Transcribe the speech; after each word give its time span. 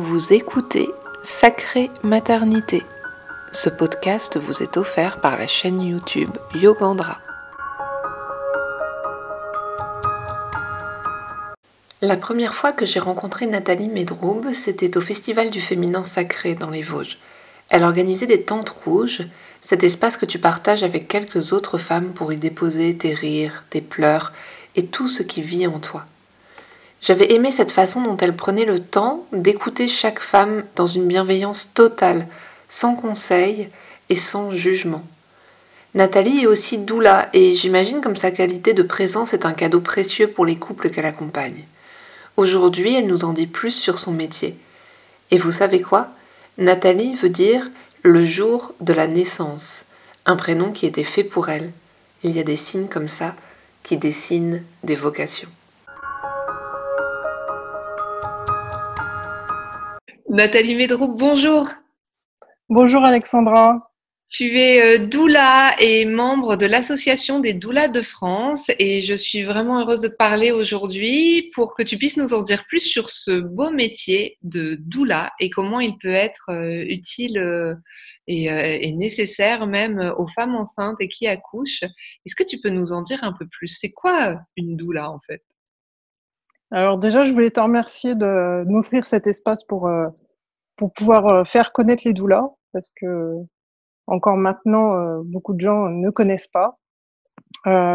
Vous 0.00 0.32
écoutez 0.32 0.88
Sacrée 1.24 1.90
Maternité. 2.04 2.84
Ce 3.50 3.68
podcast 3.68 4.38
vous 4.38 4.62
est 4.62 4.76
offert 4.76 5.20
par 5.20 5.36
la 5.36 5.48
chaîne 5.48 5.82
YouTube 5.82 6.30
Yogandra. 6.54 7.18
La 12.00 12.16
première 12.16 12.54
fois 12.54 12.70
que 12.70 12.86
j'ai 12.86 13.00
rencontré 13.00 13.46
Nathalie 13.46 13.88
Medroub, 13.88 14.42
c'était 14.54 14.96
au 14.96 15.00
Festival 15.00 15.50
du 15.50 15.60
féminin 15.60 16.04
sacré 16.04 16.54
dans 16.54 16.70
les 16.70 16.82
Vosges. 16.82 17.18
Elle 17.68 17.82
organisait 17.82 18.28
des 18.28 18.44
tentes 18.44 18.70
rouges, 18.70 19.26
cet 19.62 19.82
espace 19.82 20.16
que 20.16 20.26
tu 20.26 20.38
partages 20.38 20.84
avec 20.84 21.08
quelques 21.08 21.52
autres 21.52 21.76
femmes 21.76 22.12
pour 22.12 22.32
y 22.32 22.36
déposer 22.36 22.96
tes 22.96 23.14
rires, 23.14 23.64
tes 23.68 23.80
pleurs 23.80 24.32
et 24.76 24.86
tout 24.86 25.08
ce 25.08 25.24
qui 25.24 25.42
vit 25.42 25.66
en 25.66 25.80
toi. 25.80 26.06
J'avais 27.00 27.32
aimé 27.32 27.52
cette 27.52 27.70
façon 27.70 28.02
dont 28.02 28.16
elle 28.16 28.34
prenait 28.34 28.64
le 28.64 28.80
temps 28.80 29.24
d'écouter 29.32 29.86
chaque 29.86 30.20
femme 30.20 30.64
dans 30.74 30.88
une 30.88 31.06
bienveillance 31.06 31.70
totale, 31.72 32.26
sans 32.68 32.96
conseil 32.96 33.70
et 34.08 34.16
sans 34.16 34.50
jugement. 34.50 35.04
Nathalie 35.94 36.40
est 36.40 36.46
aussi 36.46 36.78
doula 36.78 37.28
et 37.32 37.54
j'imagine 37.54 38.00
comme 38.00 38.16
sa 38.16 38.30
qualité 38.30 38.74
de 38.74 38.82
présence 38.82 39.32
est 39.32 39.46
un 39.46 39.52
cadeau 39.52 39.80
précieux 39.80 40.28
pour 40.28 40.44
les 40.44 40.56
couples 40.56 40.90
qu'elle 40.90 41.06
accompagne. 41.06 41.64
Aujourd'hui, 42.36 42.94
elle 42.94 43.06
nous 43.06 43.24
en 43.24 43.32
dit 43.32 43.46
plus 43.46 43.70
sur 43.70 43.98
son 43.98 44.12
métier. 44.12 44.56
Et 45.30 45.38
vous 45.38 45.52
savez 45.52 45.80
quoi? 45.80 46.10
Nathalie 46.58 47.14
veut 47.14 47.30
dire 47.30 47.70
le 48.02 48.24
jour 48.24 48.74
de 48.80 48.92
la 48.92 49.06
naissance, 49.06 49.84
un 50.26 50.36
prénom 50.36 50.72
qui 50.72 50.86
était 50.86 51.04
fait 51.04 51.24
pour 51.24 51.48
elle. 51.48 51.72
Il 52.22 52.36
y 52.36 52.40
a 52.40 52.44
des 52.44 52.56
signes 52.56 52.88
comme 52.88 53.08
ça 53.08 53.36
qui 53.82 53.96
dessinent 53.96 54.62
des 54.82 54.96
vocations. 54.96 55.48
Nathalie 60.30 60.74
Médroux, 60.74 61.08
bonjour. 61.08 61.68
Bonjour 62.68 63.02
Alexandra. 63.02 63.88
Tu 64.28 64.58
es 64.58 64.82
euh, 64.82 65.06
doula 65.06 65.74
et 65.80 66.04
membre 66.04 66.56
de 66.56 66.66
l'Association 66.66 67.40
des 67.40 67.54
doulas 67.54 67.88
de 67.88 68.02
France 68.02 68.70
et 68.78 69.00
je 69.00 69.14
suis 69.14 69.44
vraiment 69.44 69.80
heureuse 69.80 70.00
de 70.00 70.08
te 70.08 70.16
parler 70.16 70.52
aujourd'hui 70.52 71.50
pour 71.54 71.74
que 71.74 71.82
tu 71.82 71.96
puisses 71.96 72.18
nous 72.18 72.34
en 72.34 72.42
dire 72.42 72.66
plus 72.68 72.80
sur 72.80 73.08
ce 73.08 73.40
beau 73.40 73.70
métier 73.70 74.36
de 74.42 74.76
doula 74.78 75.32
et 75.40 75.48
comment 75.48 75.80
il 75.80 75.96
peut 75.96 76.12
être 76.12 76.50
euh, 76.50 76.84
utile 76.86 77.38
euh, 77.38 77.74
et, 78.26 78.92
nécessaire 78.92 79.66
même 79.66 80.12
aux 80.18 80.28
femmes 80.28 80.56
enceintes 80.56 80.98
et 81.00 81.08
qui 81.08 81.26
accouchent. 81.26 81.84
Est-ce 82.26 82.36
que 82.36 82.46
tu 82.46 82.60
peux 82.60 82.68
nous 82.68 82.92
en 82.92 83.00
dire 83.00 83.24
un 83.24 83.32
peu 83.32 83.46
plus? 83.50 83.68
C'est 83.68 83.92
quoi 83.92 84.38
une 84.58 84.76
doula 84.76 85.10
en 85.10 85.20
fait? 85.26 85.40
Alors 86.70 86.98
déjà, 86.98 87.24
je 87.24 87.32
voulais 87.32 87.48
te 87.48 87.60
remercier 87.60 88.14
de 88.14 88.64
m'offrir 88.66 89.06
cet 89.06 89.26
espace 89.26 89.64
pour, 89.64 89.88
pour 90.78 90.92
pouvoir 90.92 91.26
euh, 91.26 91.44
faire 91.44 91.72
connaître 91.72 92.04
les 92.06 92.14
doulas, 92.14 92.48
parce 92.72 92.88
que 93.00 93.34
encore 94.06 94.36
maintenant, 94.36 94.94
euh, 94.96 95.20
beaucoup 95.24 95.52
de 95.52 95.60
gens 95.60 95.90
ne 95.90 96.10
connaissent 96.10 96.48
pas. 96.48 96.78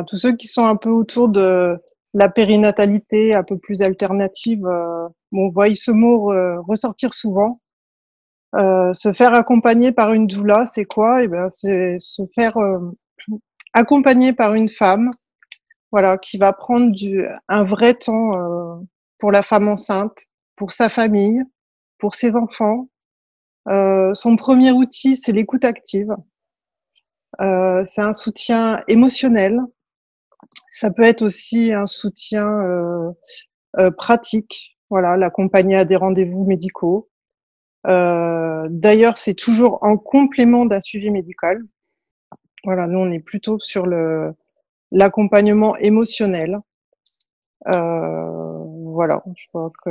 tous 0.08 0.18
ceux 0.18 0.36
qui 0.36 0.48
sont 0.48 0.66
un 0.66 0.76
peu 0.76 0.90
autour 0.90 1.30
de 1.30 1.78
la 2.14 2.30
périnatalité, 2.30 3.34
un 3.34 3.44
peu 3.44 3.58
plus 3.58 3.82
alternative, 3.82 4.68
on 5.32 5.50
voit 5.50 5.74
ce 5.76 5.92
mot 5.92 6.32
ressortir 6.62 7.14
souvent. 7.14 7.60
se 8.54 9.14
faire 9.14 9.34
accompagner 9.34 9.92
par 9.92 10.14
une 10.14 10.28
doula, 10.28 10.66
c'est 10.68 10.86
quoi? 10.86 11.24
Eh 11.24 11.30
c'est 11.50 11.98
se 12.00 12.22
faire 12.36 12.56
accompagner 13.74 14.34
par 14.34 14.54
une 14.54 14.70
femme 14.70 15.10
voilà, 15.94 16.18
qui 16.18 16.40
va 16.40 16.54
prendre 16.54 16.92
du, 16.92 17.24
un 17.48 17.64
vrai 17.64 17.94
temps 17.94 18.36
euh, 18.36 18.82
pour 19.20 19.32
la 19.32 19.44
femme 19.44 19.68
enceinte, 19.68 20.26
pour 20.56 20.72
sa 20.72 20.90
famille, 20.90 21.44
pour 22.04 22.16
ses 22.16 22.36
enfants. 22.36 22.90
Euh, 23.70 24.14
son 24.14 24.36
premier 24.36 24.74
outil, 24.74 25.16
c'est 25.16 25.32
l'écoute 25.32 25.64
active. 25.64 26.14
Euh, 27.40 27.82
c'est 27.86 28.02
un 28.02 28.12
soutien 28.12 28.82
émotionnel. 28.90 29.62
Ça 30.68 30.92
peut 30.92 31.04
être 31.04 31.22
aussi 31.22 31.72
un 31.72 31.86
soutien 31.86 32.46
euh, 32.46 33.10
euh, 33.80 33.90
pratique. 33.90 34.78
Voilà, 34.90 35.16
l'accompagner 35.16 35.78
à 35.78 35.86
des 35.86 35.96
rendez-vous 35.96 36.44
médicaux. 36.44 37.10
D'ailleurs, 37.86 39.18
c'est 39.18 39.34
toujours 39.34 39.80
en 39.82 39.96
complément 39.96 40.66
d'un 40.66 40.82
suivi 40.82 41.10
médical. 41.10 41.64
Voilà, 42.66 42.86
nous 42.86 43.00
on 43.00 43.12
est 43.14 43.20
plutôt 43.20 43.60
sur 43.62 43.86
le 43.86 44.34
l'accompagnement 44.92 45.78
émotionnel. 45.78 46.60
Euh, 47.74 48.58
voilà, 48.92 49.24
je 49.38 49.48
crois 49.48 49.72
que. 49.86 49.90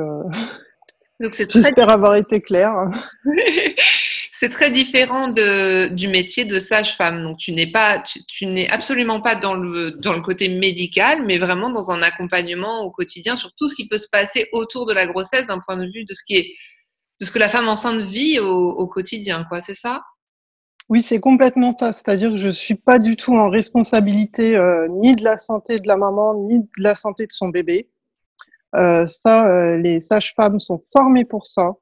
J'espère 1.21 1.91
avoir 1.91 2.17
été 2.17 2.41
claire. 2.41 2.73
c'est 4.33 4.49
très 4.49 4.71
différent 4.71 5.29
de, 5.29 5.89
du 5.95 6.09
métier 6.09 6.45
de 6.45 6.59
sage-femme. 6.59 7.23
Donc, 7.23 7.39
tu 7.39 7.53
n'es 7.53 7.71
pas, 7.71 8.03
tu, 8.27 8.47
n'es 8.47 8.69
absolument 8.69 9.21
pas 9.21 9.37
dans 9.37 9.55
le, 9.55 9.93
dans 9.93 10.15
le 10.15 10.21
côté 10.21 10.49
médical, 10.49 11.25
mais 11.25 11.39
vraiment 11.39 11.71
dans 11.71 11.93
un 11.93 12.03
accompagnement 12.03 12.81
au 12.83 12.91
quotidien 12.91 13.37
sur 13.37 13.53
tout 13.55 13.69
ce 13.69 13.77
qui 13.77 13.87
peut 13.87 13.99
se 13.99 14.09
passer 14.11 14.49
autour 14.53 14.87
de 14.87 14.93
la 14.93 15.07
grossesse 15.07 15.47
d'un 15.47 15.61
point 15.61 15.77
de 15.77 15.85
vue 15.85 16.05
de 16.05 16.13
ce 16.13 16.25
qui 16.27 16.35
est, 16.35 16.55
de 17.21 17.27
ce 17.27 17.31
que 17.31 17.39
la 17.39 17.49
femme 17.49 17.69
enceinte 17.69 18.11
vit 18.11 18.41
au, 18.41 18.71
au 18.71 18.89
quotidien, 18.89 19.45
quoi. 19.49 19.61
C'est 19.61 19.77
ça? 19.77 20.03
Oui, 20.89 21.03
c'est 21.03 21.21
complètement 21.21 21.73
ça. 21.73 21.93
C'est-à-dire 21.93 22.31
que 22.31 22.37
je 22.37 22.49
suis 22.49 22.75
pas 22.75 22.99
du 22.99 23.17
tout 23.17 23.37
en 23.37 23.49
responsabilité 23.49 24.57
euh, 24.57 24.89
ni 24.89 25.15
de 25.15 25.23
la 25.23 25.39
santé 25.39 25.79
de 25.79 25.87
la 25.87 25.97
maman, 25.97 26.35
ni 26.49 26.59
de 26.59 26.69
la 26.79 26.95
santé 26.95 27.27
de 27.27 27.33
son 27.33 27.49
bébé. 27.49 27.89
Euh, 28.75 29.07
ça, 29.07 29.49
euh, 29.49 29.77
les 29.77 30.01
sages-femmes 30.01 30.59
sont 30.59 30.81
formées 30.93 31.25
pour 31.25 31.47
ça 31.47 31.73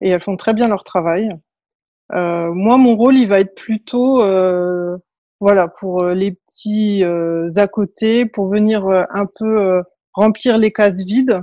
et 0.00 0.10
elles 0.10 0.20
font 0.22 0.36
très 0.36 0.54
bien 0.54 0.68
leur 0.68 0.84
travail. 0.84 1.28
moi, 2.10 2.76
mon 2.76 2.96
rôle, 2.96 3.16
il 3.16 3.28
va 3.28 3.40
être 3.40 3.54
plutôt, 3.54 4.18
voilà, 5.40 5.68
pour 5.68 6.04
les 6.04 6.32
petits 6.32 7.02
à 7.04 7.68
côté, 7.68 8.26
pour 8.26 8.48
venir 8.48 8.86
un 8.86 9.26
peu 9.26 9.82
remplir 10.12 10.58
les 10.58 10.72
cases 10.72 11.02
vides. 11.04 11.42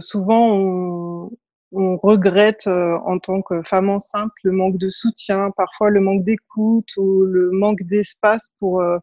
souvent, 0.00 0.50
on, 0.52 1.30
on 1.72 1.96
regrette 1.96 2.66
euh, 2.66 2.98
en 3.04 3.18
tant 3.18 3.42
que 3.42 3.62
femme 3.62 3.88
enceinte 3.88 4.32
le 4.44 4.52
manque 4.52 4.76
de 4.76 4.90
soutien, 4.90 5.50
parfois 5.56 5.90
le 5.90 6.00
manque 6.00 6.24
d'écoute 6.24 6.88
ou 6.96 7.22
le 7.24 7.50
manque 7.50 7.82
d'espace 7.82 8.50
pour 8.58 8.80
euh, 8.80 8.98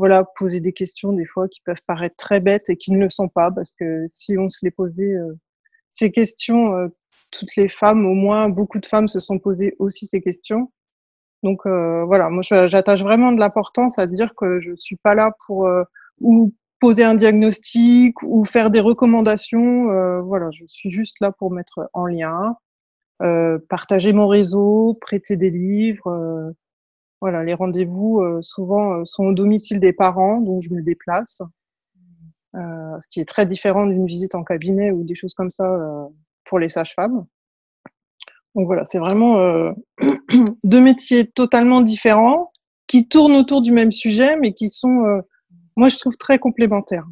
voilà 0.00 0.24
poser 0.36 0.60
des 0.60 0.72
questions 0.72 1.12
des 1.12 1.26
fois 1.26 1.46
qui 1.48 1.60
peuvent 1.60 1.82
paraître 1.86 2.16
très 2.16 2.40
bêtes 2.40 2.70
et 2.70 2.76
qui 2.76 2.92
ne 2.92 2.98
le 2.98 3.10
sont 3.10 3.28
pas 3.28 3.50
parce 3.50 3.72
que 3.72 4.06
si 4.08 4.36
on 4.38 4.48
se 4.48 4.64
les 4.64 4.70
posait 4.70 5.14
euh, 5.14 5.34
ces 5.90 6.10
questions, 6.10 6.90
toutes 7.30 7.56
les 7.56 7.68
femmes, 7.68 8.06
au 8.06 8.14
moins 8.14 8.48
beaucoup 8.48 8.78
de 8.78 8.86
femmes 8.86 9.08
se 9.08 9.18
sont 9.20 9.38
posées 9.38 9.74
aussi 9.80 10.06
ces 10.06 10.20
questions. 10.20 10.72
Donc 11.42 11.66
voilà, 11.66 12.30
moi 12.30 12.42
j'attache 12.42 13.02
vraiment 13.02 13.32
de 13.32 13.40
l'importance 13.40 13.98
à 13.98 14.06
dire 14.06 14.34
que 14.36 14.60
je 14.60 14.72
suis 14.76 14.94
pas 14.94 15.16
là 15.16 15.32
pour 15.46 15.68
ou 16.20 16.54
poser 16.80 17.04
un 17.04 17.14
diagnostic 17.14 18.20
ou 18.22 18.44
faire 18.44 18.70
des 18.70 18.80
recommandations. 18.80 19.90
Euh, 19.90 20.20
voilà, 20.22 20.50
je 20.52 20.64
suis 20.66 20.90
juste 20.90 21.16
là 21.20 21.30
pour 21.30 21.52
mettre 21.52 21.88
en 21.92 22.06
lien, 22.06 22.56
euh, 23.22 23.58
partager 23.68 24.12
mon 24.12 24.26
réseau, 24.26 24.98
prêter 25.00 25.36
des 25.36 25.50
livres. 25.50 26.52
Euh, 27.22 27.26
voilà, 27.26 27.44
les 27.44 27.54
rendez-vous 27.54 28.20
euh, 28.20 28.40
souvent 28.42 29.04
sont 29.04 29.24
au 29.24 29.32
domicile 29.32 29.80
des 29.80 29.92
parents, 29.92 30.40
donc 30.40 30.62
je 30.62 30.72
me 30.72 30.82
déplace, 30.82 31.42
ce 32.54 33.08
qui 33.10 33.20
est 33.20 33.28
très 33.28 33.46
différent 33.46 33.86
d'une 33.86 34.06
visite 34.06 34.34
en 34.34 34.42
cabinet 34.42 34.90
ou 34.90 35.04
des 35.04 35.14
choses 35.14 35.34
comme 35.34 35.50
ça 35.50 36.08
pour 36.44 36.58
les 36.58 36.68
sages-femmes. 36.68 37.24
Donc 38.56 38.66
voilà, 38.66 38.84
c'est 38.84 38.98
vraiment 38.98 39.72
deux 40.64 40.80
métiers 40.80 41.30
totalement 41.30 41.80
différents 41.80 42.50
qui 42.88 43.06
tournent 43.06 43.36
autour 43.36 43.62
du 43.62 43.70
même 43.70 43.92
sujet, 43.92 44.36
mais 44.36 44.52
qui 44.52 44.68
sont 44.68 45.22
moi, 45.80 45.88
je 45.88 45.96
trouve 45.96 46.16
très 46.18 46.38
complémentaire. 46.38 47.06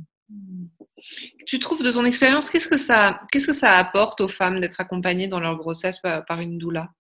Tu 1.46 1.58
trouves 1.58 1.82
de 1.82 1.90
ton 1.90 2.04
expérience, 2.04 2.50
qu'est-ce 2.50 2.69
que 2.69 2.76
ça, 2.76 3.22
qu'est-ce 3.32 3.46
que 3.46 3.54
ça 3.54 3.78
apporte 3.78 4.20
aux 4.20 4.28
femmes 4.28 4.60
d'être 4.60 4.80
accompagnées 4.80 5.28
dans 5.28 5.40
leur 5.40 5.56
grossesse 5.56 6.00
par 6.00 6.40
une 6.40 6.58
doula? 6.58 6.90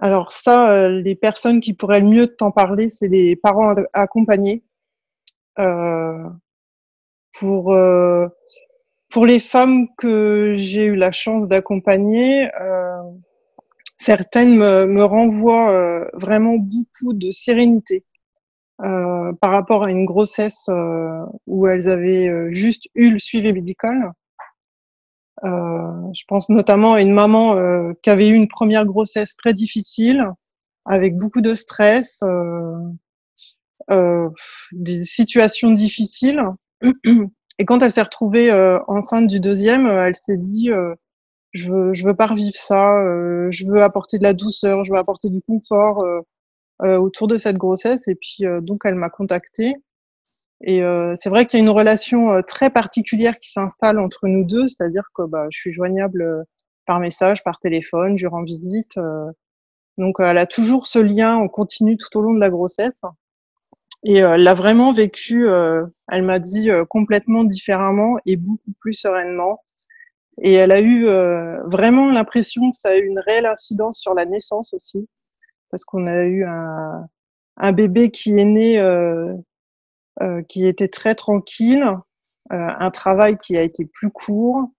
Alors 0.00 0.32
ça, 0.32 0.72
euh, 0.72 1.00
les 1.02 1.14
personnes 1.14 1.60
qui 1.60 1.74
pourraient 1.74 2.00
le 2.00 2.08
mieux 2.08 2.26
t'en 2.26 2.50
parler, 2.50 2.88
c'est 2.88 3.08
les 3.08 3.36
parents 3.36 3.74
accompagnés. 3.92 4.64
Euh, 5.58 6.24
pour 7.38 7.72
euh, 7.74 8.28
pour 9.10 9.26
les 9.26 9.40
femmes 9.40 9.88
que 9.98 10.54
j'ai 10.56 10.84
eu 10.84 10.96
la 10.96 11.12
chance 11.12 11.48
d'accompagner, 11.48 12.48
certaines 13.98 14.56
me, 14.56 14.86
me 14.86 15.02
renvoient 15.04 16.08
vraiment 16.14 16.56
beaucoup 16.56 17.12
de 17.12 17.30
sérénité 17.30 18.04
euh, 18.82 19.32
par 19.42 19.50
rapport 19.50 19.84
à 19.84 19.90
une 19.90 20.06
grossesse 20.06 20.66
euh, 20.70 21.22
où 21.46 21.66
elles 21.66 21.88
avaient 21.88 22.28
euh, 22.28 22.50
juste 22.50 22.88
eu 22.94 23.10
le 23.10 23.18
suivi 23.18 23.52
médical. 23.52 24.12
Je 25.42 26.24
pense 26.28 26.48
notamment 26.48 26.94
à 26.94 27.00
une 27.00 27.12
maman 27.12 27.56
qui 28.02 28.10
avait 28.10 28.28
eu 28.28 28.34
une 28.34 28.48
première 28.48 28.84
grossesse 28.84 29.36
très 29.36 29.54
difficile, 29.54 30.24
avec 30.84 31.16
beaucoup 31.16 31.40
de 31.40 31.54
stress, 31.54 32.22
des 34.72 35.04
situations 35.04 35.70
difficiles. 35.72 36.42
Et 37.58 37.64
quand 37.64 37.82
elle 37.82 37.92
s'est 37.92 38.02
retrouvée 38.02 38.50
enceinte 38.86 39.26
du 39.26 39.40
deuxième, 39.40 39.86
elle 39.86 40.16
s'est 40.16 40.38
dit 40.38 40.70
je 41.52 41.72
veux, 41.72 41.92
je 41.92 42.06
veux 42.06 42.14
pas 42.14 42.26
revivre 42.26 42.56
ça. 42.56 42.94
je 43.50 43.66
veux 43.66 43.82
apporter 43.82 44.18
de 44.18 44.22
la 44.24 44.32
douceur, 44.32 44.84
je 44.84 44.92
veux 44.92 44.98
apporter 44.98 45.28
du 45.30 45.42
confort 45.42 46.04
autour 46.82 47.28
de 47.28 47.36
cette 47.36 47.58
grossesse. 47.58 48.08
Et 48.08 48.14
puis 48.14 48.44
donc 48.62 48.82
elle 48.84 48.94
m'a 48.94 49.10
contactée. 49.10 49.74
Et 50.62 50.82
c'est 51.16 51.30
vrai 51.30 51.46
qu'il 51.46 51.58
y 51.58 51.62
a 51.62 51.64
une 51.64 51.70
relation 51.70 52.42
très 52.42 52.68
particulière 52.68 53.38
qui 53.40 53.50
s'installe 53.50 53.98
entre 53.98 54.28
nous 54.28 54.44
deux, 54.44 54.68
c'est-à-dire 54.68 55.04
que 55.14 55.22
bah, 55.22 55.46
je 55.50 55.58
suis 55.58 55.72
joignable 55.72 56.44
par 56.86 57.00
message, 57.00 57.42
par 57.42 57.58
téléphone, 57.60 58.18
je 58.18 58.26
rends 58.26 58.42
visite. 58.42 58.98
donc 59.96 60.16
elle 60.20 60.38
a 60.38 60.46
toujours 60.46 60.86
ce 60.86 60.98
lien, 60.98 61.36
on 61.36 61.48
continue 61.48 61.96
tout 61.96 62.14
au 62.18 62.20
long 62.20 62.34
de 62.34 62.40
la 62.40 62.50
grossesse. 62.50 63.00
Et 64.04 64.18
elle 64.18 64.42
l'a 64.42 64.54
vraiment 64.54 64.92
vécu, 64.92 65.46
elle 65.48 66.22
m'a 66.24 66.38
dit 66.38 66.68
complètement 66.90 67.44
différemment 67.44 68.18
et 68.26 68.36
beaucoup 68.36 68.72
plus 68.80 68.94
sereinement. 68.94 69.62
Et 70.42 70.54
elle 70.54 70.72
a 70.72 70.80
eu 70.80 71.06
vraiment 71.66 72.10
l'impression 72.10 72.70
que 72.70 72.76
ça 72.76 72.90
a 72.90 72.96
eu 72.96 73.06
une 73.06 73.20
réelle 73.20 73.46
incidence 73.46 73.98
sur 73.98 74.14
la 74.14 74.24
naissance 74.24 74.72
aussi, 74.74 75.08
parce 75.70 75.84
qu'on 75.84 76.06
a 76.06 76.24
eu 76.24 76.44
un, 76.44 77.06
un, 77.58 77.72
bébé 77.72 78.10
qui 78.10 78.38
est 78.38 78.44
né 78.44 78.78
euh, 78.78 79.34
qui 80.48 80.66
était 80.66 80.88
très 80.88 81.14
tranquille, 81.14 81.84
euh, 82.52 82.68
un 82.80 82.90
travail 82.90 83.38
qui 83.38 83.56
a 83.56 83.62
été 83.62 83.84
plus 83.84 84.10
court, 84.10 84.70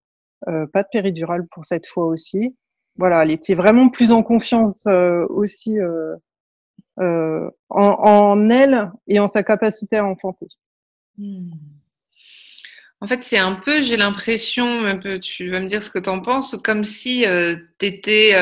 euh, 0.49 0.65
pas 0.67 0.83
de 0.83 0.89
péridurale 0.91 1.47
pour 1.51 1.63
cette 1.63 1.87
fois 1.87 2.05
aussi. 2.05 2.55
Voilà, 2.97 3.23
elle 3.23 3.31
était 3.31 3.55
vraiment 3.55 3.89
plus 3.89 4.11
en 4.11 4.23
confiance 4.23 4.85
aussi 5.29 5.77
en, 6.97 8.49
elle 8.49 8.91
et 9.07 9.19
en 9.19 9.27
sa 9.27 9.43
capacité 9.43 9.97
à 9.97 10.05
enfanter. 10.05 10.47
Hmm. 11.17 11.51
En 12.99 13.07
fait, 13.07 13.23
c'est 13.23 13.37
un 13.37 13.55
peu, 13.55 13.81
j'ai 13.81 13.97
l'impression, 13.97 14.99
tu 15.21 15.49
vas 15.49 15.61
me 15.61 15.67
dire 15.67 15.81
ce 15.81 15.89
que 15.89 15.99
tu 15.99 16.09
en 16.09 16.19
penses, 16.19 16.57
comme 16.63 16.83
si 16.83 17.23
tu 17.79 17.85
étais 17.85 18.35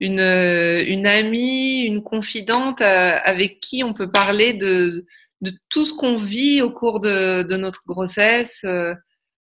une 0.00 1.06
amie, 1.06 1.82
une 1.82 2.02
confidente 2.02 2.80
avec 2.80 3.60
qui 3.60 3.84
on 3.84 3.94
peut 3.94 4.10
parler 4.10 4.52
de, 4.52 5.06
de 5.40 5.52
tout 5.68 5.84
ce 5.84 5.94
qu'on 5.94 6.16
vit 6.16 6.62
au 6.62 6.70
cours 6.70 7.00
de, 7.00 7.56
notre 7.56 7.82
grossesse 7.86 8.60
euh, 8.64 8.94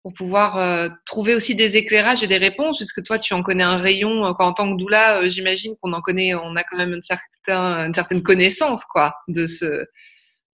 pour 0.03 0.13
pouvoir 0.13 0.59
euh, 0.59 0.89
trouver 1.07 1.35
aussi 1.35 1.55
des 1.55 1.77
éclairages 1.77 2.23
et 2.23 2.27
des 2.27 2.37
réponses, 2.37 2.79
puisque 2.79 3.03
toi, 3.03 3.19
tu 3.19 3.35
en 3.35 3.43
connais 3.43 3.65
un 3.65 3.79
rayon. 3.79 4.25
Euh, 4.25 4.33
en 4.39 4.53
tant 4.53 4.71
que 4.71 4.79
doula, 4.79 5.27
j'imagine 5.29 5.75
qu'on 5.81 5.93
en 5.93 6.01
connaît, 6.01 6.35
on 6.35 6.57
a 6.57 6.65
quand 6.65 6.77
même 6.77 6.93
une, 6.93 7.03
une 7.49 7.95
certaine 7.95 8.23
connaissance 8.23 8.85
quoi, 8.85 9.15
de, 9.29 9.47
ce, 9.47 9.87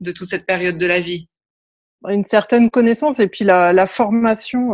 de 0.01 0.13
toute 0.13 0.29
cette 0.29 0.47
période 0.47 0.79
de 0.79 0.87
la 0.87 1.01
vie. 1.01 1.29
Une 2.09 2.27
certaine 2.27 2.71
connaissance 2.71 3.19
et 3.19 3.29
puis 3.29 3.45
la, 3.45 3.73
la 3.73 3.87
formation 3.87 4.73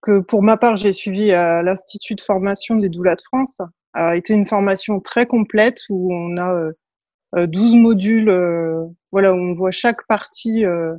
que 0.00 0.20
pour 0.20 0.42
ma 0.42 0.56
part, 0.56 0.78
j'ai 0.78 0.94
suivi 0.94 1.32
à 1.32 1.62
l'Institut 1.62 2.14
de 2.14 2.22
formation 2.22 2.76
des 2.76 2.88
doulas 2.88 3.16
de 3.16 3.20
France 3.30 3.58
a 3.92 4.16
été 4.16 4.32
une 4.32 4.46
formation 4.46 5.00
très 5.00 5.26
complète 5.26 5.80
où 5.90 6.14
on 6.14 6.38
a 6.38 6.70
12 7.36 7.74
euh, 7.74 7.78
modules, 7.78 8.30
euh, 8.30 8.84
voilà, 9.12 9.32
où 9.32 9.36
on 9.36 9.54
voit 9.54 9.70
chaque 9.70 10.06
partie 10.06 10.64
euh, 10.64 10.94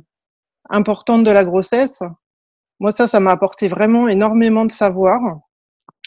importante 0.68 1.24
de 1.24 1.30
la 1.30 1.44
grossesse. 1.44 2.02
Moi, 2.78 2.92
ça, 2.92 3.08
ça 3.08 3.20
m'a 3.20 3.32
apporté 3.32 3.68
vraiment 3.68 4.08
énormément 4.08 4.64
de 4.64 4.72
savoir. 4.72 5.20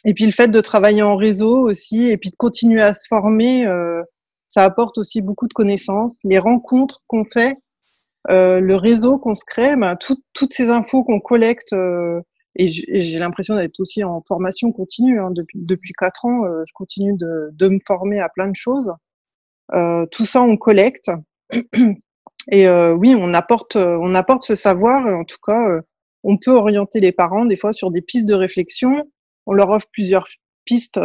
Et 0.05 0.13
puis 0.13 0.25
le 0.25 0.31
fait 0.31 0.49
de 0.49 0.61
travailler 0.61 1.03
en 1.03 1.15
réseau 1.15 1.69
aussi, 1.69 2.05
et 2.05 2.17
puis 2.17 2.29
de 2.29 2.35
continuer 2.35 2.81
à 2.81 2.93
se 2.93 3.07
former, 3.07 3.65
ça 4.49 4.63
apporte 4.63 4.97
aussi 4.97 5.21
beaucoup 5.21 5.47
de 5.47 5.53
connaissances. 5.53 6.19
Les 6.23 6.39
rencontres 6.39 7.03
qu'on 7.07 7.25
fait, 7.25 7.57
euh, 8.29 8.59
le 8.59 8.75
réseau 8.75 9.19
qu'on 9.19 9.35
se 9.35 9.45
crée, 9.45 9.75
ben, 9.75 9.97
toutes 9.97 10.53
ces 10.53 10.69
infos 10.69 11.03
qu'on 11.03 11.19
collecte, 11.19 11.73
euh, 11.73 12.21
et 12.55 12.71
j'ai 12.71 13.19
l'impression 13.19 13.55
d'être 13.55 13.79
aussi 13.79 14.03
en 14.03 14.21
formation 14.27 14.71
continue. 14.71 15.19
Hein, 15.19 15.31
depuis, 15.31 15.57
depuis 15.59 15.93
quatre 15.93 16.25
ans, 16.25 16.43
je 16.67 16.71
continue 16.73 17.15
de, 17.17 17.49
de, 17.51 17.67
me 17.67 17.79
former 17.79 18.19
à 18.19 18.29
plein 18.29 18.47
de 18.47 18.55
choses. 18.55 18.91
Euh, 19.73 20.05
tout 20.11 20.25
ça, 20.25 20.41
on 20.41 20.57
collecte. 20.57 21.11
Et 22.51 22.67
euh, 22.67 22.93
oui, 22.93 23.15
on 23.17 23.33
apporte, 23.33 23.77
euh, 23.77 23.97
on 24.01 24.15
apporte 24.15 24.43
ce 24.43 24.55
savoir. 24.55 25.05
En 25.05 25.23
tout 25.23 25.37
cas, 25.45 25.65
on 26.23 26.37
peut 26.37 26.51
orienter 26.51 26.99
les 26.99 27.11
parents 27.11 27.45
des 27.45 27.57
fois 27.57 27.71
sur 27.71 27.91
des 27.91 28.01
pistes 28.01 28.27
de 28.27 28.33
réflexion. 28.33 29.09
On 29.45 29.53
leur 29.53 29.69
offre 29.69 29.87
plusieurs 29.91 30.27
pistes, 30.65 30.99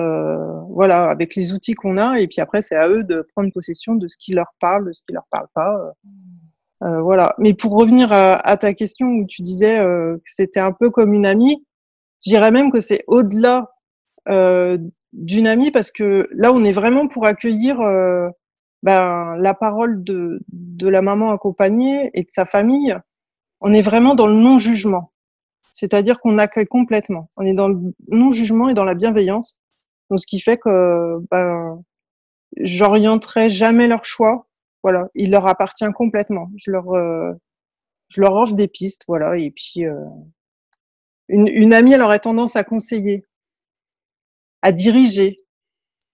voilà, 0.70 1.08
avec 1.08 1.34
les 1.34 1.52
outils 1.52 1.75
qu'on 1.75 1.96
a. 1.96 2.20
Et 2.20 2.26
puis 2.28 2.40
après, 2.40 2.62
c'est 2.62 2.76
à 2.76 2.88
eux 2.88 3.05
de 3.05 3.26
prendre 3.34 3.52
possession 3.52 3.94
de 3.94 4.08
ce 4.08 4.16
qui 4.19 4.32
leur 4.32 4.52
parle, 4.60 4.87
de 4.87 4.93
ce 4.93 5.02
qui 5.06 5.12
leur 5.12 5.26
parle 5.31 5.49
pas. 5.55 5.94
Euh, 6.84 7.00
voilà. 7.00 7.34
Mais 7.38 7.55
pour 7.55 7.76
revenir 7.76 8.12
à, 8.12 8.56
ta 8.56 8.72
question 8.75 9.08
où 9.08 9.26
tu 9.26 9.43
disais 9.43 9.78
euh, 9.81 10.16
que 10.16 10.31
c'était 10.31 10.60
un 10.60 10.72
peu 10.72 10.90
comme 10.90 11.12
une 11.12 11.26
amie, 11.26 11.64
je 12.25 12.31
dirais 12.31 12.50
même 12.50 12.70
que 12.70 12.81
c'est 12.81 13.05
au-delà 13.06 13.70
euh, 14.28 14.78
d'une 15.12 15.46
amie 15.46 15.70
parce 15.70 15.90
que 15.90 16.28
là, 16.32 16.52
on 16.52 16.64
est 16.64 16.72
vraiment 16.72 17.08
pour 17.08 17.26
accueillir 17.26 17.78
ben, 18.82 19.36
la 19.36 19.54
parole 19.54 20.04
de, 20.04 20.40
de 20.48 20.88
la 20.88 21.02
maman 21.02 21.30
accompagnée 21.32 22.10
et 22.14 22.22
de 22.22 22.30
sa 22.30 22.44
famille, 22.44 22.96
on 23.60 23.72
est 23.72 23.82
vraiment 23.82 24.14
dans 24.14 24.26
le 24.26 24.36
non-jugement. 24.36 25.12
C'est-à-dire 25.62 26.20
qu'on 26.20 26.38
accueille 26.38 26.66
complètement. 26.66 27.30
On 27.36 27.42
est 27.42 27.54
dans 27.54 27.69
le 27.69 27.94
non-jugement 28.08 28.69
et 28.69 28.75
dans 28.75 28.84
la 28.84 28.94
bienveillance. 28.94 29.60
Donc, 30.10 30.20
ce 30.20 30.26
qui 30.26 30.40
fait 30.40 30.56
que 30.56 31.19
ben, 31.30 31.82
j'orienterai 32.56 33.50
jamais 33.50 33.88
leur 33.88 34.04
choix. 34.04 34.46
Voilà, 34.82 35.08
il 35.14 35.31
leur 35.31 35.46
appartient 35.46 35.90
complètement. 35.92 36.50
Je 36.56 36.70
leur, 36.70 36.94
euh, 36.94 37.32
je 38.08 38.20
leur 38.20 38.34
offre 38.34 38.54
des 38.54 38.69
pistes, 38.69 39.02
voilà. 39.08 39.36
Et 39.36 39.50
puis, 39.50 39.84
euh, 39.84 40.04
une, 41.28 41.48
une 41.48 41.74
amie, 41.74 41.92
elle 41.92 42.02
aurait 42.02 42.20
tendance 42.20 42.56
à 42.56 42.64
conseiller, 42.64 43.24
à 44.62 44.72
diriger, 44.72 45.36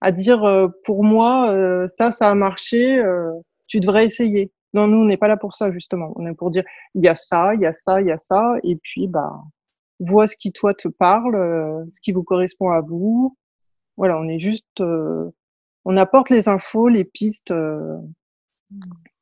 à 0.01 0.11
dire 0.11 0.43
euh, 0.43 0.67
pour 0.83 1.03
moi 1.03 1.51
euh, 1.51 1.87
ça 1.97 2.11
ça 2.11 2.29
a 2.31 2.35
marché, 2.35 2.97
euh, 2.97 3.31
tu 3.67 3.79
devrais 3.79 4.05
essayer. 4.05 4.51
Non, 4.73 4.87
nous 4.87 4.97
on 4.97 5.05
n'est 5.05 5.17
pas 5.17 5.27
là 5.27 5.37
pour 5.37 5.53
ça 5.53 5.71
justement. 5.71 6.13
On 6.15 6.27
est 6.27 6.35
pour 6.35 6.51
dire 6.51 6.63
il 6.95 7.05
y 7.05 7.07
a 7.07 7.15
ça, 7.15 7.55
il 7.55 7.61
y 7.61 7.65
a 7.65 7.73
ça, 7.73 8.01
il 8.01 8.07
y 8.07 8.11
a 8.11 8.17
ça, 8.17 8.55
et 8.63 8.75
puis 8.75 9.07
bah 9.07 9.33
vois 9.99 10.27
ce 10.27 10.35
qui 10.37 10.51
toi 10.51 10.73
te 10.73 10.87
parle, 10.89 11.87
ce 11.91 12.01
qui 12.01 12.11
vous 12.11 12.23
correspond 12.23 12.69
à 12.69 12.81
vous. 12.81 13.37
Voilà, 13.97 14.19
on 14.19 14.27
est 14.27 14.39
juste, 14.39 14.81
on 15.85 15.97
apporte 15.97 16.29
les 16.29 16.49
infos, 16.49 16.89
les 16.89 17.05
pistes, 17.05 17.53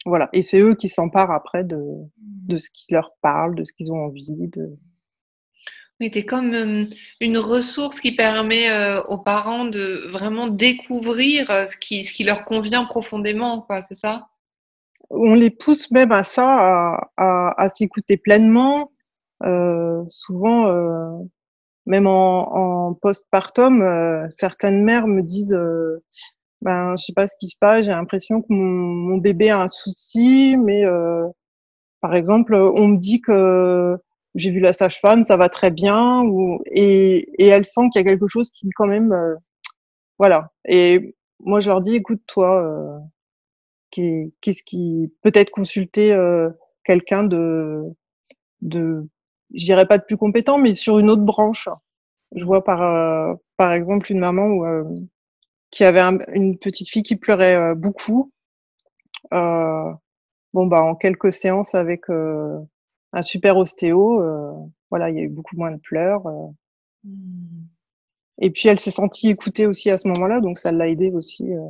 voilà, 0.06 0.30
et 0.34 0.42
c'est 0.42 0.62
eux 0.62 0.76
qui 0.76 0.90
s'emparent 0.90 1.32
après 1.32 1.64
de 1.64 1.80
de 2.18 2.58
ce 2.58 2.70
qui 2.72 2.94
leur 2.94 3.12
parle, 3.22 3.56
de 3.56 3.64
ce 3.64 3.74
qu'ils 3.74 3.92
ont 3.92 4.06
envie 4.06 4.48
de. 4.48 4.78
Oui, 6.04 6.26
comme 6.26 6.54
euh, 6.54 6.86
une 7.22 7.38
ressource 7.38 8.02
qui 8.02 8.14
permet 8.14 8.70
euh, 8.70 9.02
aux 9.04 9.20
parents 9.20 9.64
de 9.64 10.10
vraiment 10.12 10.48
découvrir 10.48 11.50
euh, 11.50 11.66
ce 11.66 11.78
qui, 11.78 12.04
ce 12.04 12.12
qui 12.12 12.26
leur 12.26 12.44
convient 12.44 12.84
profondément, 12.84 13.62
quoi, 13.62 13.82
c'est 13.82 13.96
ça? 13.96 14.28
On 15.10 15.34
les 15.34 15.50
pousse 15.50 15.92
même 15.92 16.12
à 16.12 16.26
ça, 16.26 17.00
à, 17.16 17.54
à, 17.58 17.70
s'écouter 17.70 18.18
pleinement. 18.18 18.92
souvent, 20.10 21.24
même 21.86 22.08
en, 22.08 22.90
en 22.90 22.94
postpartum, 22.96 24.28
certaines 24.30 24.84
mères 24.84 25.08
me 25.08 25.22
disent 25.22 25.58
ben, 26.62 26.96
je 26.98 27.06
sais 27.06 27.14
pas 27.14 27.28
ce 27.28 27.36
qui 27.40 27.48
se 27.48 27.58
passe, 27.60 27.86
j'ai 27.86 27.92
l'impression 27.92 28.42
que 28.42 28.48
mon, 28.50 29.18
bébé 29.18 29.52
a 29.52 29.62
un 29.62 29.68
souci, 29.68 30.58
mais 30.58 30.84
par 32.02 32.16
exemple, 32.16 32.56
on 32.56 32.88
me 32.88 32.98
dit 32.98 33.22
que 33.22 33.98
j'ai 34.36 34.52
vu 34.52 34.60
la 34.60 34.74
sage-femme, 34.74 35.24
ça 35.24 35.38
va 35.38 35.50
très 35.50 35.72
bien, 35.72 36.22
ou, 36.24 36.62
et, 36.68 37.30
et 37.44 37.48
elle 37.48 37.66
sent 37.66 37.90
qu'il 37.92 38.02
y 38.02 38.06
a 38.06 38.10
quelque 38.10 38.28
chose 38.28 38.50
qui 38.52 38.70
quand 38.76 38.88
même, 38.88 39.12
euh, 39.14 39.36
voilà. 40.20 40.52
Et 40.66 41.16
moi, 41.40 41.60
je 41.60 41.70
leur 41.70 41.82
dis, 41.82 41.96
écoute, 41.96 42.22
toi, 42.28 42.64
euh, 42.64 43.00
qu'est-ce 44.42 44.64
qui 44.64 45.14
peut-être 45.22 45.52
consulter 45.52 46.14
euh, 46.14 46.50
quelqu'un 46.86 47.24
de, 47.24 47.84
de, 48.62 49.08
je 49.54 49.66
dirais 49.66 49.88
pas 49.88 49.98
de 49.98 50.04
plus 50.04 50.18
compétent, 50.18 50.58
mais 50.58 50.74
sur 50.74 51.00
une 51.00 51.12
autre 51.12 51.24
branche. 51.24 51.70
Je 52.36 52.46
vois 52.46 52.64
par, 52.64 52.82
euh, 52.82 53.34
par 53.58 53.74
exemple 53.74 54.12
une 54.12 54.20
maman 54.20 54.48
où, 54.48 54.66
euh, 54.66 54.84
qui 55.72 55.84
avait 55.84 56.02
une 56.34 56.58
petite 56.58 56.90
fille 56.90 57.04
qui 57.04 57.16
pleurait 57.16 57.76
beaucoup. 57.76 58.32
bon 59.32 60.68
bah 60.68 60.82
en 60.84 60.96
quelques 60.96 61.34
séances 61.34 61.76
avec 61.76 62.04
un 63.14 63.22
super 63.22 63.58
ostéo. 63.58 64.22
Euh, 64.22 64.52
voilà, 64.90 65.10
il 65.10 65.16
y 65.16 65.20
a 65.20 65.24
eu 65.24 65.30
beaucoup 65.30 65.56
moins 65.56 65.72
de 65.72 65.80
pleurs. 65.80 66.28
Euh. 66.28 66.48
Mmh. 67.06 67.66
Et 68.40 68.50
puis 68.50 68.68
elle 68.68 68.80
s'est 68.80 68.92
sentie 68.92 69.30
écoutée 69.30 69.68
aussi 69.68 69.90
à 69.92 69.98
ce 69.98 70.08
moment-là, 70.08 70.42
donc 70.42 70.58
ça 70.58 70.72
l'a 70.72 70.90
aidée 70.90 71.12
aussi, 71.12 71.54
euh, 71.54 71.68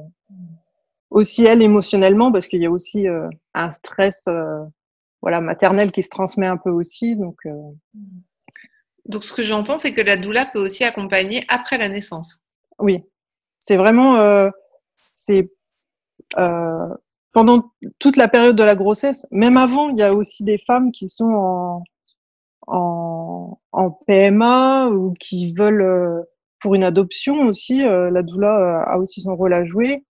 aussi 1.10 1.44
elle 1.44 1.62
émotionnellement, 1.62 2.32
parce 2.32 2.48
qu'il 2.48 2.62
y 2.62 2.66
a 2.66 2.72
aussi 2.72 3.06
un 3.54 3.72
stress, 3.72 4.30
voilà, 5.22 5.42
maternel 5.42 5.92
qui 5.92 6.04
se 6.04 6.10
transmet 6.10 6.48
un 6.48 6.56
peu 6.56 6.70
aussi, 6.70 7.18
donc. 7.18 7.46
Donc 9.06 9.26
ce 9.26 9.34
que 9.34 9.44
j'entends, 9.44 9.78
c'est 9.78 9.94
que 9.94 10.00
la 10.00 10.16
doula 10.16 10.46
peut 10.46 10.64
aussi 10.64 10.86
accompagner 10.86 11.44
après 11.50 11.78
la 11.78 11.90
naissance. 11.90 12.42
Oui, 12.80 13.04
c'est 13.60 13.76
vraiment, 13.76 14.50
c'est 15.14 15.52
pendant 17.34 17.72
toute 18.00 18.18
la 18.18 18.28
période 18.28 18.56
de 18.56 18.64
la 18.64 18.76
grossesse, 18.76 19.26
même 19.32 19.58
avant, 19.58 19.90
il 19.90 20.00
y 20.00 20.04
a 20.04 20.14
aussi 20.14 20.44
des 20.44 20.60
femmes 20.66 20.92
qui 20.92 21.10
sont 21.10 21.26
en, 21.26 21.84
en, 22.68 23.60
en 23.72 23.92
PMA 23.92 24.88
ou 24.90 25.14
qui 25.20 25.54
veulent 25.54 26.26
pour 26.62 26.76
une 26.76 26.84
adoption 26.84 27.42
aussi, 27.42 27.80
la 27.80 28.22
doula 28.24 28.84
a 28.84 28.98
aussi 28.98 29.22
son 29.22 29.36
rôle 29.36 29.54
à 29.54 29.66
jouer. 29.66 30.06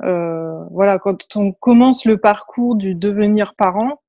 voilà, 0.00 0.98
quand 0.98 1.36
on 1.36 1.52
commence 1.52 2.04
le 2.04 2.18
parcours 2.18 2.76
du 2.76 2.94
devenir 2.94 3.54
parent, 3.54 4.02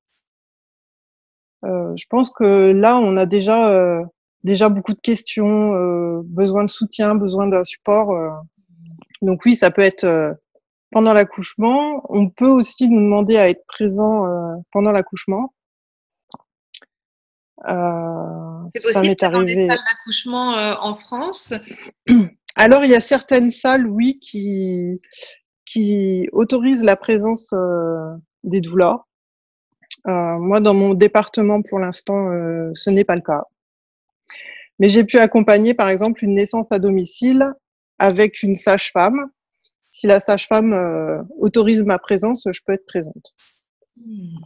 je 1.63 2.05
pense 2.09 2.31
que 2.31 2.71
là, 2.71 2.97
on 2.97 3.15
a 3.15 3.25
déjà 3.25 4.03
déjà 4.43 4.69
beaucoup 4.69 4.93
de 4.93 4.99
questions, 4.99 5.73
euh, 5.75 6.21
besoin 6.25 6.63
de 6.63 6.69
soutien, 6.69 7.15
besoin 7.15 7.47
d'un 7.47 7.63
support. 7.63 8.11
Euh. 8.11 8.29
Donc 9.21 9.45
oui, 9.45 9.55
ça 9.55 9.71
peut 9.71 9.81
être 9.81 10.03
euh, 10.03 10.33
pendant 10.91 11.13
l'accouchement. 11.13 12.03
On 12.09 12.29
peut 12.29 12.49
aussi 12.49 12.89
nous 12.89 12.99
demander 12.99 13.37
à 13.37 13.49
être 13.49 13.65
présent 13.67 14.25
pendant 14.71 14.91
l'accouchement. 14.91 15.53
C'est 17.65 18.81
possible 18.83 19.15
ça 19.19 19.29
dans 19.29 19.41
les 19.41 19.67
salles 19.67 19.77
d'accouchement 19.77 20.51
en 20.81 20.95
France? 20.95 21.53
Alors 22.55 22.83
il 22.83 22.91
y 22.91 22.95
a 22.95 23.01
certaines 23.01 23.51
salles, 23.51 23.87
oui, 23.87 24.19
qui 24.19 24.99
qui 25.65 26.27
autorisent 26.31 26.83
la 26.83 26.95
présence 26.95 27.53
des 28.43 28.61
doulas. 28.61 29.05
moi, 30.05 30.59
dans 30.59 30.73
mon 30.73 30.93
département, 30.93 31.61
pour 31.61 31.79
l'instant, 31.79 32.29
ce 32.73 32.89
n'est 32.89 33.03
pas 33.03 33.15
le 33.15 33.21
cas. 33.21 33.43
Mais 34.79 34.89
j'ai 34.89 35.03
pu 35.03 35.19
accompagner, 35.19 35.73
par 35.73 35.89
exemple, 35.89 36.23
une 36.23 36.35
naissance 36.35 36.71
à 36.71 36.79
domicile 36.79 37.45
avec 37.99 38.41
une 38.43 38.55
sage-femme. 38.55 39.29
Si 39.99 40.07
la 40.07 40.21
sage-femme 40.21 40.71
euh, 40.71 41.21
autorise 41.39 41.83
ma 41.83 41.99
présence, 41.99 42.47
je 42.49 42.59
peux 42.65 42.71
être 42.71 42.85
présente. 42.85 43.33
Hmm. 43.97 44.37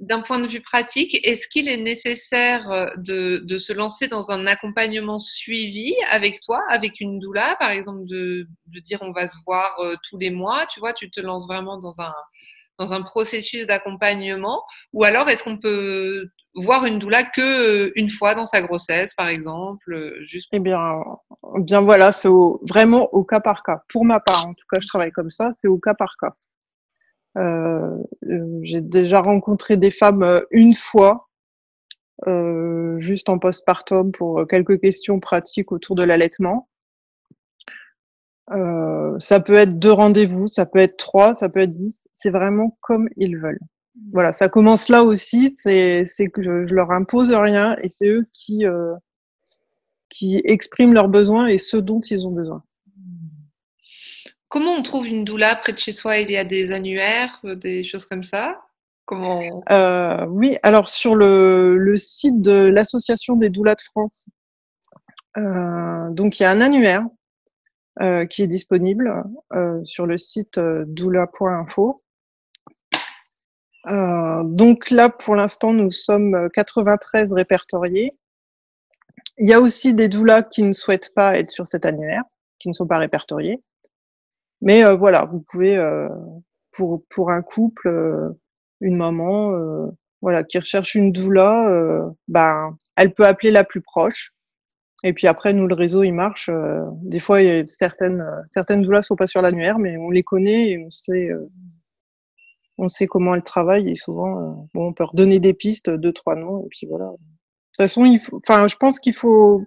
D'un 0.00 0.20
point 0.20 0.40
de 0.40 0.48
vue 0.48 0.62
pratique, 0.62 1.24
est-ce 1.24 1.46
qu'il 1.46 1.68
est 1.68 1.76
nécessaire 1.76 2.68
euh, 2.72 2.86
de, 2.96 3.58
se 3.58 3.72
lancer 3.72 4.08
dans 4.08 4.32
un 4.32 4.48
accompagnement 4.48 5.20
suivi 5.20 5.94
avec 6.10 6.40
toi, 6.40 6.60
avec 6.70 6.98
une 6.98 7.20
doula, 7.20 7.54
par 7.60 7.70
exemple, 7.70 8.04
de, 8.06 8.48
de 8.66 8.80
dire 8.80 8.98
on 9.02 9.12
va 9.12 9.28
se 9.28 9.36
voir 9.46 9.78
euh, 9.78 9.94
tous 10.02 10.18
les 10.18 10.30
mois, 10.30 10.66
tu 10.66 10.80
vois, 10.80 10.92
tu 10.92 11.08
te 11.08 11.20
lances 11.20 11.46
vraiment 11.46 11.78
dans 11.78 12.00
un, 12.00 12.12
dans 12.78 12.92
un 12.92 13.02
processus 13.02 13.66
d'accompagnement 13.66 14.62
Ou 14.92 15.04
alors 15.04 15.28
est-ce 15.28 15.42
qu'on 15.42 15.58
peut 15.58 16.28
voir 16.56 16.86
une 16.86 16.98
doula 16.98 17.22
que 17.22 17.40
euh, 17.40 17.92
une 17.96 18.10
fois 18.10 18.34
dans 18.34 18.46
sa 18.46 18.62
grossesse, 18.62 19.14
par 19.14 19.28
exemple 19.28 19.92
euh, 19.92 20.16
juste 20.24 20.48
Eh 20.52 20.60
bien, 20.60 21.02
bien 21.58 21.82
voilà, 21.82 22.12
c'est 22.12 22.30
vraiment 22.68 23.12
au 23.12 23.24
cas 23.24 23.40
par 23.40 23.62
cas. 23.62 23.82
Pour 23.88 24.04
ma 24.04 24.20
part, 24.20 24.46
en 24.46 24.54
tout 24.54 24.66
cas, 24.70 24.80
je 24.80 24.86
travaille 24.86 25.12
comme 25.12 25.30
ça, 25.30 25.52
c'est 25.54 25.68
au 25.68 25.78
cas 25.78 25.94
par 25.94 26.16
cas. 26.20 26.34
Euh, 27.38 27.96
j'ai 28.62 28.80
déjà 28.80 29.20
rencontré 29.20 29.76
des 29.76 29.90
femmes 29.90 30.42
une 30.50 30.74
fois, 30.74 31.28
juste 32.96 33.28
en 33.28 33.38
postpartum, 33.38 34.10
pour 34.10 34.46
quelques 34.48 34.80
questions 34.80 35.20
pratiques 35.20 35.70
autour 35.70 35.96
de 35.96 36.02
l'allaitement. 36.02 36.68
Euh, 38.52 39.18
ça 39.18 39.40
peut 39.40 39.54
être 39.54 39.78
deux 39.78 39.92
rendez-vous, 39.92 40.48
ça 40.48 40.66
peut 40.66 40.78
être 40.78 40.96
trois, 40.96 41.34
ça 41.34 41.48
peut 41.48 41.60
être 41.60 41.72
dix. 41.72 42.08
C'est 42.12 42.30
vraiment 42.30 42.78
comme 42.80 43.08
ils 43.16 43.36
veulent. 43.36 43.60
Voilà, 44.12 44.32
ça 44.32 44.48
commence 44.48 44.88
là 44.88 45.02
aussi. 45.02 45.54
C'est 45.56 46.06
que 46.32 46.42
je, 46.42 46.74
leur 46.74 46.90
impose 46.90 47.32
rien 47.32 47.76
et 47.82 47.88
c'est 47.88 48.08
eux 48.08 48.26
qui 48.32 48.66
euh, 48.66 48.94
qui 50.08 50.40
expriment 50.44 50.94
leurs 50.94 51.08
besoins 51.08 51.46
et 51.46 51.58
ce 51.58 51.76
dont 51.76 52.00
ils 52.00 52.26
ont 52.26 52.30
besoin. 52.30 52.62
Comment 54.48 54.72
on 54.72 54.82
trouve 54.82 55.06
une 55.06 55.24
doula 55.24 55.56
près 55.56 55.72
de 55.72 55.78
chez 55.78 55.92
soi? 55.92 56.18
Il 56.18 56.30
y 56.30 56.36
a 56.36 56.44
des 56.44 56.72
annuaires, 56.72 57.40
euh, 57.44 57.56
des 57.56 57.82
choses 57.84 58.06
comme 58.06 58.22
ça? 58.22 58.60
Comment? 59.04 59.62
Euh, 59.70 60.24
Oui, 60.26 60.56
alors 60.62 60.88
sur 60.88 61.16
le, 61.16 61.76
le 61.76 61.96
site 61.96 62.40
de 62.40 62.64
l'association 62.66 63.36
des 63.36 63.50
doulas 63.50 63.74
de 63.74 63.82
France, 63.82 64.28
euh, 65.36 66.10
donc 66.10 66.38
il 66.38 66.44
y 66.44 66.46
a 66.46 66.50
un 66.50 66.60
annuaire 66.60 67.04
euh, 68.02 68.26
qui 68.26 68.42
est 68.42 68.46
disponible 68.46 69.24
euh, 69.54 69.82
sur 69.84 70.04
le 70.04 70.18
site 70.18 70.58
euh, 70.58 70.84
doula.info. 70.86 71.96
donc 73.88 74.90
là, 74.90 75.08
pour 75.08 75.34
l'instant, 75.34 75.72
nous 75.72 75.90
sommes 75.90 76.50
93 76.52 77.32
répertoriés. 77.32 78.10
Il 79.38 79.48
y 79.48 79.54
a 79.54 79.60
aussi 79.60 79.94
des 79.94 80.08
doulas 80.08 80.42
qui 80.42 80.62
ne 80.62 80.74
souhaitent 80.74 81.14
pas 81.14 81.38
être 81.38 81.50
sur 81.50 81.66
cet 81.66 81.86
annuaire, 81.86 82.24
qui 82.58 82.68
ne 82.68 82.74
sont 82.74 82.86
pas 82.86 82.98
répertoriés. 82.98 83.60
Mais 84.60 84.82
voilà, 84.94 85.24
vous 85.24 85.42
pouvez, 85.50 85.76
pour, 86.72 87.02
pour 87.08 87.30
un 87.30 87.40
couple, 87.40 87.88
une 88.80 88.98
maman, 88.98 89.52
voilà, 90.20 90.42
qui 90.42 90.58
recherche 90.58 90.94
une 90.94 91.12
doula, 91.12 92.10
ben, 92.28 92.76
elle 92.96 93.14
peut 93.14 93.26
appeler 93.26 93.52
la 93.52 93.64
plus 93.64 93.80
proche. 93.80 94.32
Et 95.04 95.12
puis 95.12 95.26
après, 95.26 95.52
nous, 95.52 95.66
le 95.66 95.74
réseau, 95.74 96.02
il 96.04 96.12
marche. 96.12 96.48
Euh, 96.48 96.84
des 97.02 97.20
fois, 97.20 97.42
y 97.42 97.50
a 97.50 97.66
certaines, 97.66 98.20
euh, 98.22 98.42
certaines 98.48 98.82
doulas 98.82 99.02
sont 99.02 99.16
pas 99.16 99.26
sur 99.26 99.42
l'annuaire, 99.42 99.78
mais 99.78 99.96
on 99.96 100.10
les 100.10 100.22
connaît 100.22 100.70
et 100.70 100.78
on 100.78 100.90
sait, 100.90 101.30
euh, 101.30 101.50
on 102.78 102.88
sait 102.88 103.06
comment 103.06 103.34
elles 103.34 103.42
travaillent. 103.42 103.90
Et 103.90 103.96
souvent, 103.96 104.68
bon, 104.74 104.88
on 104.88 104.92
peut 104.92 105.04
redonner 105.04 105.38
des 105.38 105.52
pistes, 105.52 105.90
deux, 105.90 106.12
trois 106.12 106.34
noms, 106.34 106.64
et 106.64 106.68
puis 106.70 106.86
voilà. 106.86 107.06
De 107.06 107.10
toute 107.10 107.76
façon, 107.76 108.06
il 108.06 108.18
faut, 108.18 108.38
enfin, 108.38 108.68
je 108.68 108.76
pense 108.76 108.98
qu'il 108.98 109.12
faut, 109.12 109.62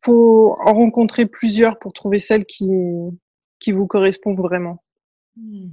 faut 0.00 0.54
en 0.64 0.74
rencontrer 0.74 1.26
plusieurs 1.26 1.78
pour 1.80 1.92
trouver 1.92 2.20
celle 2.20 2.44
qui, 2.44 2.70
qui 3.58 3.72
vous 3.72 3.88
correspond 3.88 4.34
vraiment. 4.34 4.84
Hmm. 5.36 5.70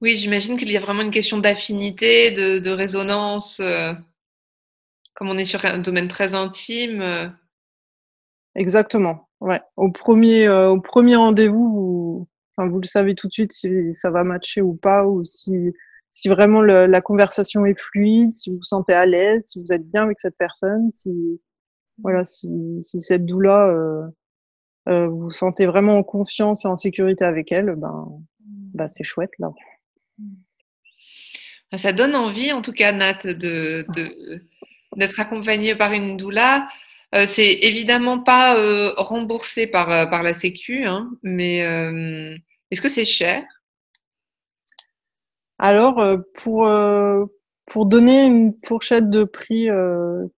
Oui, 0.00 0.16
j'imagine 0.16 0.56
qu'il 0.56 0.70
y 0.70 0.76
a 0.78 0.80
vraiment 0.80 1.02
une 1.02 1.10
question 1.10 1.36
d'affinité, 1.36 2.30
de, 2.30 2.58
de 2.60 2.70
résonance 2.70 3.60
comme 5.14 5.28
on 5.28 5.38
est 5.38 5.44
sur 5.44 5.64
un 5.64 5.78
domaine 5.78 6.08
très 6.08 6.34
intime. 6.34 7.00
Euh. 7.00 7.28
Exactement. 8.54 9.28
Ouais. 9.40 9.60
Au 9.76 9.90
premier, 9.90 10.46
euh, 10.46 10.70
au 10.70 10.80
premier 10.80 11.16
rendez-vous, 11.16 11.70
vous, 11.70 12.28
enfin, 12.56 12.68
vous 12.68 12.80
le 12.80 12.86
savez 12.86 13.14
tout 13.14 13.26
de 13.26 13.32
suite 13.32 13.52
si 13.52 13.92
ça 13.92 14.10
va 14.10 14.24
matcher 14.24 14.60
ou 14.60 14.74
pas, 14.74 15.06
ou 15.06 15.24
si, 15.24 15.72
si 16.12 16.28
vraiment 16.28 16.60
le, 16.60 16.86
la 16.86 17.00
conversation 17.00 17.64
est 17.64 17.78
fluide, 17.78 18.34
si 18.34 18.50
vous 18.50 18.56
vous 18.56 18.62
sentez 18.62 18.92
à 18.92 19.06
l'aise, 19.06 19.42
si 19.46 19.60
vous 19.60 19.72
êtes 19.72 19.88
bien 19.90 20.04
avec 20.04 20.20
cette 20.20 20.36
personne, 20.36 20.90
si 20.92 21.40
voilà, 22.02 22.24
si, 22.24 22.78
si 22.80 23.00
cette 23.00 23.26
doula 23.26 23.68
euh, 23.68 24.02
euh, 24.88 25.06
vous 25.06 25.20
vous 25.24 25.30
sentez 25.30 25.66
vraiment 25.66 25.98
en 25.98 26.02
confiance 26.02 26.64
et 26.64 26.68
en 26.68 26.76
sécurité 26.76 27.24
avec 27.24 27.52
elle, 27.52 27.74
ben, 27.76 28.08
ben 28.74 28.88
c'est 28.88 29.04
chouette 29.04 29.32
là. 29.38 29.50
Ça 31.76 31.92
donne 31.92 32.16
envie, 32.16 32.52
en 32.52 32.62
tout 32.62 32.72
cas, 32.72 32.90
Nat, 32.90 33.20
de, 33.24 33.86
de, 33.94 34.42
d'être 34.96 35.18
accompagné 35.20 35.74
par 35.74 35.92
une 35.92 36.16
doula. 36.16 36.68
Euh, 37.14 37.26
c'est 37.26 37.52
évidemment 37.62 38.20
pas 38.20 38.56
euh, 38.56 38.92
remboursé 38.96 39.66
par, 39.66 39.90
euh, 39.90 40.06
par 40.06 40.22
la 40.22 40.34
Sécu, 40.34 40.84
hein, 40.84 41.10
mais 41.22 41.58
est-ce 42.70 42.80
que 42.80 42.88
c'est 42.88 43.04
cher? 43.04 43.42
Alors, 45.58 46.02
pour, 46.36 46.66
pour 47.66 47.86
donner 47.86 48.24
une 48.24 48.54
fourchette 48.64 49.10
de 49.10 49.24
prix 49.24 49.68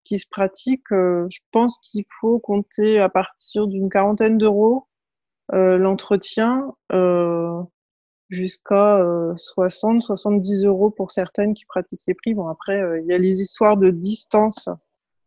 qui 0.05 0.19
se 0.19 0.27
pratique, 0.31 0.87
je 0.91 1.39
pense 1.51 1.79
qu'il 1.83 2.05
faut 2.21 2.39
compter 2.39 2.99
à 2.99 3.11
partir 3.11 3.67
d'une 3.67 3.91
quarantaine 3.91 4.39
d'euros 4.39 4.89
l'entretien 5.53 6.73
jusqu'à 8.31 9.05
60, 9.37 10.03
70 10.03 10.65
euros 10.65 10.91
pour 10.91 11.11
certaines 11.11 11.53
qui 11.53 11.65
pratiquent 11.67 12.01
ces 12.01 12.15
prix. 12.15 12.35
Bon, 12.35 12.47
après, 12.47 12.81
euh, 12.81 13.01
il 13.01 13.07
y 13.07 13.13
a 13.13 13.19
les 13.19 13.41
histoires 13.41 13.77
de 13.77 13.91
distance. 13.91 14.69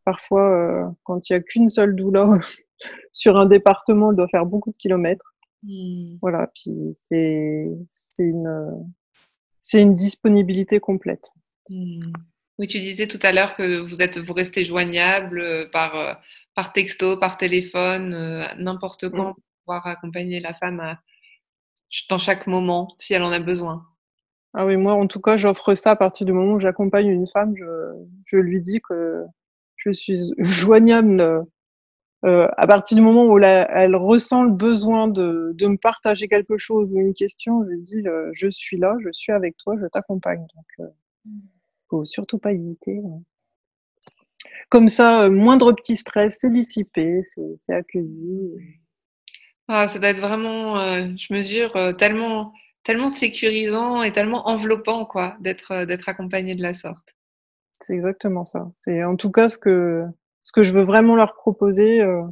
Parfois, 0.05 0.49
euh, 0.49 0.89
quand 1.03 1.29
il 1.29 1.33
n'y 1.33 1.37
a 1.37 1.41
qu'une 1.41 1.69
seule 1.69 1.95
doula 1.95 2.23
sur 3.11 3.37
un 3.37 3.45
département, 3.45 4.11
elle 4.11 4.17
doit 4.17 4.27
faire 4.29 4.45
beaucoup 4.45 4.71
de 4.71 4.77
kilomètres. 4.77 5.35
Hmm. 5.63 6.15
Voilà, 6.21 6.49
puis 6.55 6.95
c'est 6.97 7.67
une, 8.19 8.85
une 9.73 9.95
disponibilité 9.95 10.79
complète. 10.79 11.31
Hmm. 11.69 12.11
Oui, 12.59 12.67
tu 12.67 12.79
disais 12.79 13.07
tout 13.07 13.19
à 13.23 13.31
l'heure 13.31 13.55
que 13.55 13.79
vous 13.79 14.01
êtes, 14.01 14.17
vous 14.17 14.33
restez 14.33 14.63
joignable 14.63 15.39
euh, 15.39 15.67
par, 15.71 16.21
par 16.55 16.71
texto, 16.71 17.17
par 17.17 17.37
téléphone, 17.37 18.45
n'importe 18.59 19.09
quand, 19.09 19.31
hmm. 19.31 19.33
pour 19.33 19.43
pouvoir 19.65 19.87
accompagner 19.87 20.39
la 20.39 20.53
femme 20.53 20.79
à, 20.79 20.99
dans 22.09 22.17
chaque 22.17 22.47
moment, 22.47 22.95
si 22.99 23.13
elle 23.13 23.23
en 23.23 23.31
a 23.31 23.39
besoin. 23.39 23.85
Ah 24.53 24.65
oui, 24.65 24.77
moi, 24.77 24.93
en 24.93 25.07
tout 25.07 25.19
cas, 25.19 25.37
j'offre 25.37 25.73
ça 25.75 25.91
à 25.91 25.95
partir 25.95 26.25
du 26.25 26.33
moment 26.33 26.53
où 26.53 26.59
j'accompagne 26.59 27.07
une 27.07 27.27
femme. 27.27 27.55
Je, 27.57 27.65
je, 28.25 28.37
lui 28.37 28.61
dis 28.61 28.81
que 28.81 29.23
je 29.77 29.91
suis 29.91 30.33
joignable 30.37 31.45
euh, 32.25 32.47
à 32.55 32.67
partir 32.67 32.95
du 32.95 33.01
moment 33.01 33.25
où 33.25 33.37
elle 33.39 33.95
ressent 33.95 34.43
le 34.43 34.51
besoin 34.51 35.07
de, 35.07 35.51
de, 35.55 35.67
me 35.67 35.77
partager 35.77 36.27
quelque 36.27 36.57
chose 36.57 36.91
ou 36.93 36.99
une 36.99 37.13
question. 37.13 37.63
Je 37.63 37.69
lui 37.69 37.81
dis 37.81 38.07
euh, 38.07 38.29
je 38.33 38.47
suis 38.49 38.77
là, 38.77 38.95
je 39.03 39.09
suis 39.11 39.31
avec 39.31 39.57
toi, 39.57 39.75
je 39.81 39.87
t'accompagne. 39.87 40.45
Donc, 40.55 40.87
euh, 40.87 41.29
faut 41.89 42.05
surtout 42.05 42.37
pas 42.37 42.53
hésiter. 42.53 43.01
Comme 44.69 44.87
ça, 44.87 45.23
euh, 45.23 45.29
moindre 45.29 45.71
petit 45.73 45.95
stress, 45.95 46.37
c'est 46.39 46.51
dissipé, 46.51 47.21
c'est 47.23 47.73
accueilli. 47.73 48.53
Ah, 49.67 49.87
ça 49.87 49.99
doit 49.99 50.09
être 50.09 50.19
vraiment, 50.19 50.77
euh, 50.77 51.07
je 51.17 51.33
mesure, 51.33 51.75
euh, 51.77 51.93
tellement, 51.93 52.53
tellement 52.83 53.09
sécurisant 53.09 54.03
et 54.03 54.11
tellement 54.11 54.49
enveloppant, 54.49 55.05
quoi, 55.05 55.37
d'être, 55.39 55.71
euh, 55.71 55.85
d'être 55.85 56.09
accompagné 56.09 56.53
de 56.55 56.61
la 56.61 56.73
sorte. 56.73 57.15
C'est 57.79 57.93
exactement 57.93 58.43
ça. 58.45 58.71
C'est 58.79 59.03
en 59.03 59.15
tout 59.15 59.31
cas 59.31 59.49
ce 59.49 59.57
que 59.57 60.05
ce 60.41 60.51
que 60.51 60.63
je 60.63 60.73
veux 60.73 60.83
vraiment 60.83 61.15
leur 61.15 61.33
proposer 61.35 62.01
euh, 62.01 62.23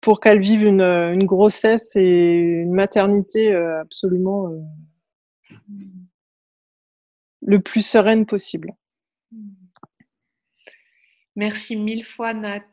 pour 0.00 0.20
qu'elles 0.20 0.40
vivent 0.40 0.64
une, 0.64 0.80
une, 0.80 1.24
grossesse 1.26 1.96
et 1.96 2.02
une 2.02 2.72
maternité 2.72 3.54
absolument 3.54 4.50
le 7.40 7.60
plus 7.60 7.84
sereine 7.84 8.26
possible. 8.26 8.72
Merci 11.36 11.76
mille 11.76 12.04
fois, 12.04 12.34
Nat. 12.34 12.64